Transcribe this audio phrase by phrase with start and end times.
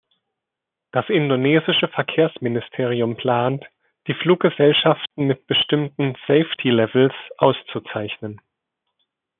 [0.91, 3.63] Das indonesische Verkehrsministerium plant,
[4.07, 8.41] die Fluggesellschaften mit bestimmten „Safety Levels“ auszuzeichnen.